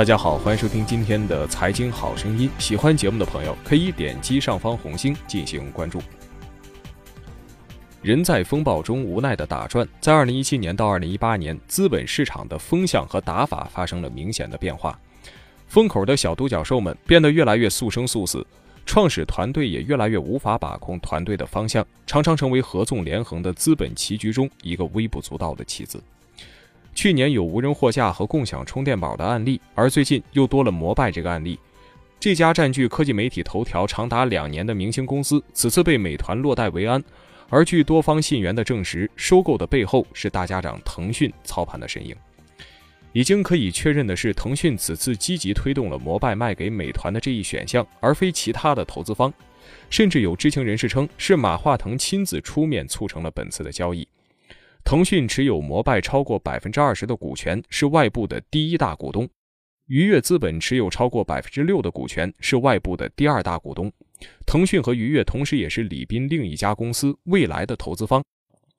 [0.00, 2.50] 大家好，欢迎收听今天的财经好声音。
[2.58, 6.00] 喜欢节目的朋友可以点击上方红星进行关注。
[8.00, 14.98] 人在风暴中无奈的打转，在二零一七年到二零一八年，资本市场的风向和打法发生了明显的变化。
[15.68, 18.46] 风口的小独角兽们变得越来越速生速死，
[18.86, 26.02] 创始团队也越来越无法把控团队的方向，常常成为合纵连横的资本棋局中一个微不足道的棋子。
[26.94, 31.58] 去年有无人货架和共享充电宝的案例，而最近又多了摩拜这个案例。
[32.18, 37.02] 这家占据科技媒体头条长达两年的明星公司，此次被美团落袋为安。
[37.48, 42.14] 而据多方信源的证实，收购的背后是大家长腾讯操盘的身影。
[43.12, 49.32] 已经可以确认的是，腾讯此次积极推动了摩拜卖给美团的这一选项，而非其他的投资方。
[49.88, 54.06] 甚至有知情人士称，是马化腾亲自出面促成了本次的交易。
[54.84, 59.24] 腾讯持有摩拜超过百分之二十的股权，是外部的第一大股东；
[59.86, 63.92] 愉悦资本持有超过百分之六的股权，是外部的第二大股东。
[64.44, 68.22] 腾讯和愉悦同时也是李斌另一家公司未来的投资方，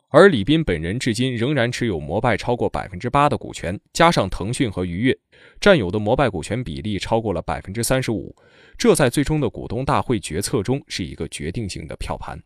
[0.09, 5.17] 而李斌本人至今仍然持有摩拜超过百分之八的股权，加上腾讯和愉悦
[5.61, 8.35] 占有的摩拜股权比例超过了百分之三十五，
[8.77, 12.37] 这在最终的股东大会决策中是一个决定性的票盘。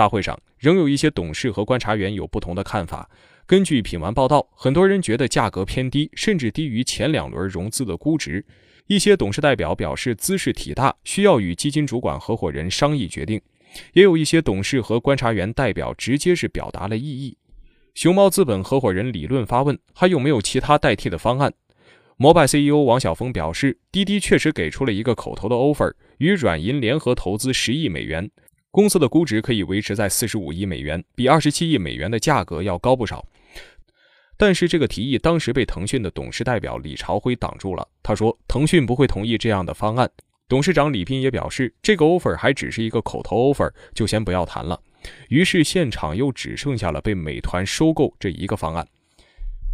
[0.00, 3.10] 大会上仍有一些董事和观察员有不同的看法。
[3.44, 8.42] 根据品玩报道，很多人觉得价格偏低，甚至低于前两轮融资的估值。
[8.86, 13.38] 一些董事代表表示姿势体大，需要与基金主管合伙人商议决定。
[13.92, 17.36] 也有一些董事和观察员代表直接是表达了异议。
[17.92, 21.52] 熊猫资本合伙人李论发问：还有没有其他代替的方案？
[22.16, 28.30] 摩拜 CEO 王晓峰表示，滴滴确实给出了一个口头的 offer，与软银联合投资十亿美元。
[28.72, 33.24] 公司的估值可以维持在四十五亿美元，比二十七亿美元的价格要高不少。
[34.36, 37.86] 但是这个提议当时被腾讯的董事代表李朝辉挡住了。
[38.02, 40.08] 他说，腾讯不会同意这样的方案。
[40.48, 44.80] 董事长李斌也表示，这个 offer 还只是一个口头 offer，就先不要谈了。
[45.28, 48.86] 于是现场又只剩下了被美团收购这一个方案。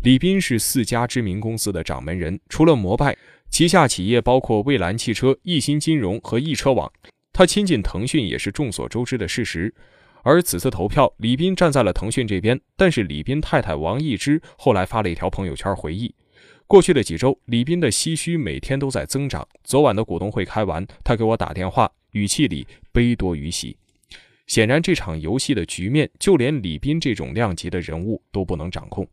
[0.02, 3.16] 李斌是四家知名公司的掌门人，除了摩拜，
[3.50, 6.90] 旗下企业包括蔚蓝汽车、易鑫金融和易车网。
[7.36, 9.74] 他亲近腾讯也是众所周知的事实，
[10.22, 12.58] 而此次投票，李斌站在了腾讯这边。
[12.78, 16.14] 但是李斌太太王艺之后来发了一条朋友圈回忆，
[16.66, 19.46] 过去的几周，李斌的唏嘘每天都在增长。
[19.64, 23.76] 昨晚的股东会开完，他给我打电话，语气里悲多于喜。
[24.46, 29.06] 显然，这场游戏的局面，就连李斌这种量级的人物都不能掌控。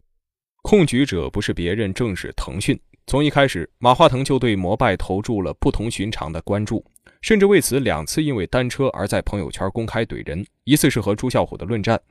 [0.61, 2.79] 控局者不是别人，正是腾讯。
[3.05, 6.83] 从一开始，马化腾就对摩拜投注了不同寻常的关注。
[7.21, 12.01] 甚至为此两次因为单车而在朋友圈公开怼人，一次是和朱啸虎的论战，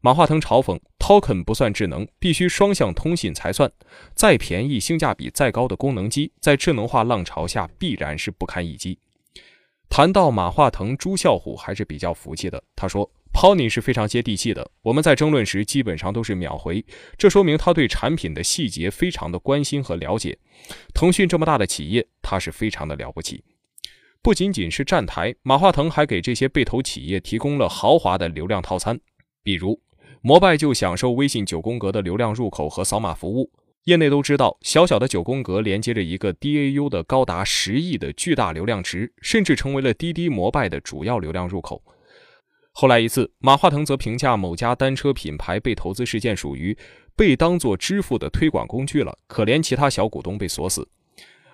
[0.00, 3.70] 马化腾嘲讽 Token 不算智能，必须双向通信才算，
[4.14, 8.98] 再便宜、性价比再高的功能机，在智能化浪潮下必然是不堪一击。
[9.88, 16.84] 谈到马化腾，朱啸虎还是比较服气的，他说：“Pony 是非常接地气的，我们在争论时基本上都是秒回，
[17.16, 20.38] 这说明他对产品的细节非常的关心和了解。
[20.94, 23.44] 腾讯这么大的企业，他是非常的了不起。”
[24.22, 29.00] 不仅仅是站台，马化腾还给这些被投企业提供了豪华的流量套餐，
[29.42, 29.80] 比如
[30.20, 33.50] 摩拜就享受微信九宫格的流量入口和扫码服务。
[33.86, 41.82] 业内都知道，小小的九宫格连接着一个 DAU 的高达十亿的巨大流量池，甚至成为了滴滴摩拜的主要流量入口。
[42.74, 46.76] 后来一次，马化腾则评价某家单车品牌被投资事件属于
[47.14, 50.88] 被当作支付的推广工具了，可怜其他小股东被锁死。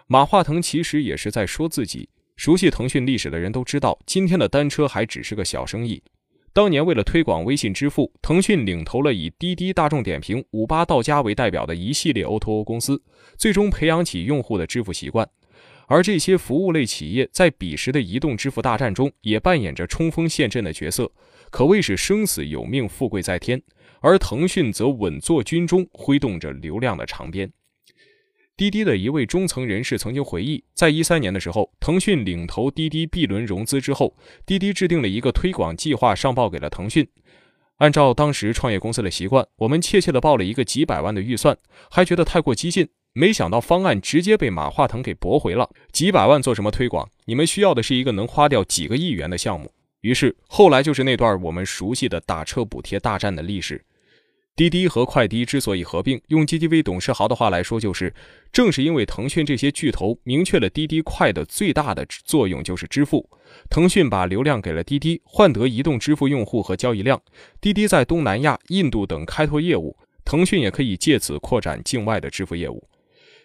[0.06, 2.09] 马化腾其实也是在说自己。
[2.37, 6.01] 熟悉腾讯历史的人都知道，今天的单车还只是个小生意。
[6.53, 13.03] 当年为了推广微信支付，腾讯领投了以滴滴、大众点评、五八到家为代表的一系列 O2O 公司，
[13.37, 15.29] 最终培养起用户的支付习惯。
[15.88, 21.10] 而这些服务类企业在彼时的移动支付大战中，也扮演着冲锋陷阵的角色，
[21.50, 23.60] 可谓是生死有命、富贵在天。
[24.00, 27.50] 而腾讯则稳坐军中，挥动着流量的长鞭。
[28.55, 37.08] 滴滴的一位中层人士曾经回忆，在一三年的时候，腾讯领投滴滴 B 轮融资之后，滴滴制定了一个推广计划，上报给了腾讯。
[37.79, 41.56] 按照当时创业公司的习惯，我们怯怯的报了一个几百万的预算，
[41.90, 42.88] 还觉得太过激进。
[43.19, 45.69] 没想到方案直接被马化腾给驳回了。
[45.91, 47.11] 几百万做什么推广？
[47.25, 49.73] 你们需要的是一个能花掉几个亿元的项目。
[50.03, 53.85] 于是后来就是那段我们熟悉的打车补贴大战的历史。
[54.55, 58.15] 滴滴和快滴之所以合并，用 GTV 董事豪的话来说，就是
[58.53, 63.29] 正是因为腾讯这些巨头明确了滴滴快的最大的作用就是支付。
[63.69, 67.21] 腾讯把流量给了滴滴，换得移动支付用户和交易量。
[67.61, 72.88] 滴滴在东南亚、印度等开拓业务，腾讯也可以借此扩展境外的支付业务。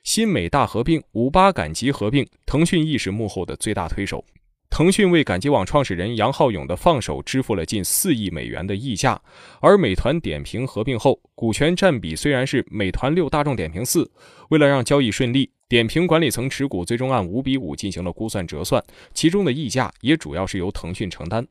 [0.04, 4.24] 新美大合并、五八赶集合并，腾讯亦是幕后的最大推手。
[4.70, 9.22] 腾讯为赶集网创始人杨浩勇的放手支付了近四亿美元的溢价，
[9.62, 14.12] 而美团点评合并后，股权占比虽然是美团六、大众点评四，
[14.50, 18.84] 为了让交易顺利，点评管理层持股最终按五比五进行了估算折算，
[19.14, 21.48] 其中的溢价也主要是由腾讯承担。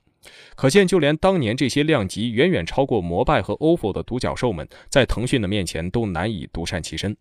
[0.55, 7.17] 可见，就连当年这些量级远远超过摩拜和 OFO 的独角兽们，在腾讯的面前都难以独善其身。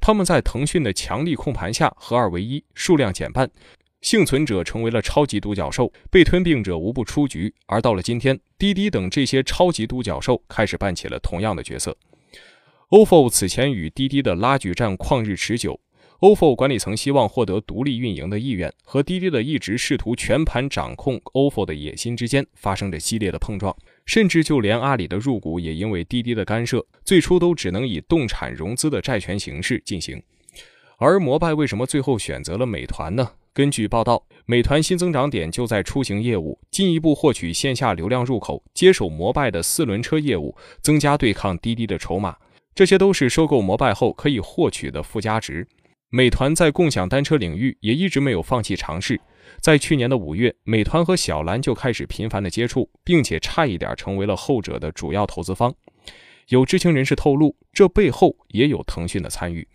[0.00, 3.50] 他们在腾讯的强力控盘下合二为一，数量减半。
[4.02, 7.52] 幸存者成为了超级独角兽，被吞并者无不出局。
[7.66, 11.96] 而到了今天，滴滴等这些超级独角兽开始扮起了同样的角色。
[12.90, 15.80] ofo 此前与滴滴的拉锯战旷日持久
[16.20, 23.74] ，ofo 管理层希望获得独立运营的意愿和滴滴的一直试图全盘掌控 ofo 的野心之间发生着激烈的碰撞，
[24.06, 30.22] 甚至就连阿里的入股也因为滴滴的干涉，最初都只能以动产融资的债权形式进行。
[30.98, 33.28] 而摩拜为什么最后选择了美团呢？
[33.52, 42.36] 根据报道，美团新增长点就在出行业务，进一步获取线下流量入口，接手摩拜的四轮车业务，增加对抗滴滴的筹码。
[42.74, 45.66] 这些都是收购摩拜后可以获取的附加值。
[46.10, 49.20] 美团在共享单车领域也一直没有放弃尝试，
[49.60, 55.74] 在去年的五月，美团和小蓝就开始频繁的接触，并且差一点成为了后者的主要投资方。
[56.48, 59.66] 有知情人士透露，这背后也有腾讯的参与。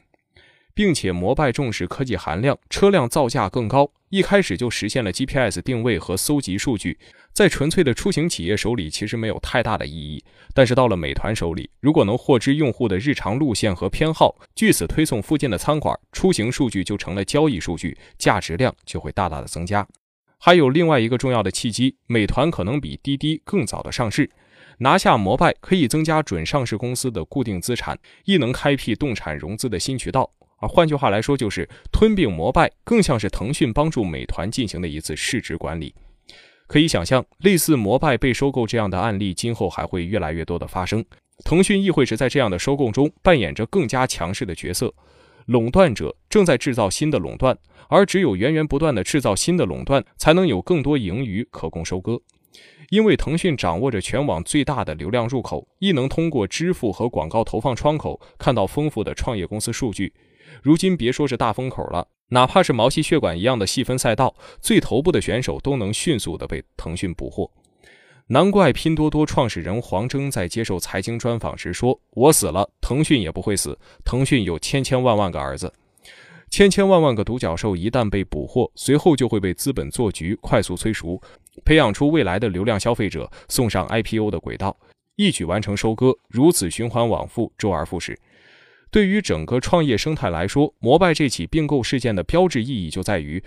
[0.74, 7.00] 并且摩拜重视科技含量，车辆造价更高，一开始就实现了 GPS 定位和搜集数据，
[7.32, 10.22] 在纯粹的出行企业手里其实没有太大的意义。
[10.54, 19.88] 但是到了美团手里，如果能获知用户的日常路线和偏好，据此推送附近的餐馆，出行数据就成了交易数据，价值量就会大大的增加。
[20.38, 24.30] 还有另外一个重要的契机，美团可能比滴滴更早的上市，
[24.80, 30.30] 拿下摩拜可以增加准上市公司的固定资产，亦能开辟动产融资的新渠道。
[30.62, 35.94] 而换句话来说，就是吞并摩拜，更像是腾讯帮助美团进行的一次市值管理。
[36.68, 41.04] 可以想象，类似摩拜被收购这样的案例，今后还会越来越多的发生。
[41.44, 44.94] 腾讯亦会是在这样的收购中扮演着更加强势的角色。
[45.48, 47.58] 垄断者正在制造新的垄断，
[47.90, 52.22] 而只有源源不断的制造新的垄断，才能有更多盈余可供收割。
[52.90, 60.14] 因为腾讯掌握着全网最大的流量入口，亦能通过支付和广告投放窗口看到丰富的创业公司数据。
[60.62, 67.50] 如今别说是大风口了，哪怕是毛细血管一样的细分赛道，最头部的选手都能迅速的被腾讯捕获。
[68.28, 73.78] 难怪拼多多创始人黄峥在接受财经专访时说：“我死了，腾讯也不会死。
[74.06, 75.74] 腾讯有千千万万个儿子，
[76.50, 81.22] 千千万万个独角兽一旦被捕获，随后就会被资本做局快速催熟，
[81.66, 84.78] 培养出未来的流量消费者，送上 IPO 的轨道，
[85.18, 88.18] 一举完成收割，如此循环往复，周而复始。”
[88.92, 93.42] 对于整个创业生态来说，摩拜这起并购事件的标志意义就在于，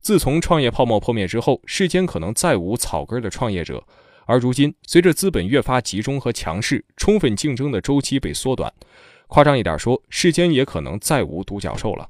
[0.00, 3.84] 自从创业泡沫破灭之后，世间可能再无草根的创业者。
[4.24, 8.72] 而如今，随着资本越发集中和强势，充分竞争的周期被缩短，
[9.26, 12.08] 夸张一点说，世间也可能再无独角兽了。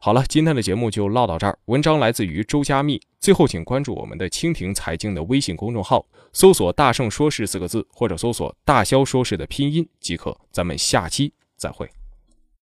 [0.00, 1.56] 好了，今天的节目就唠到这儿。
[1.66, 3.00] 文章来自于周加密。
[3.20, 10.36] 最后，请关注我们的蜻蜓财经的微信公众号，搜索“大圣说事”四个字，或者搜索“大肖说事”的拼音即可。
[10.50, 11.97] 咱们下期再会。